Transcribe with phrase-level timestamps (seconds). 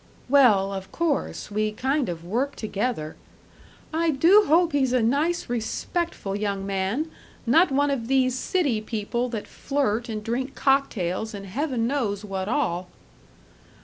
[0.29, 3.17] "Well, of course, we kind of work together"
[3.93, 7.11] "I do hope he's a nice, respectful young man,
[7.45, 12.47] not one of these city people that flirt and drink cocktails and heaven knows what
[12.49, 12.89] all!"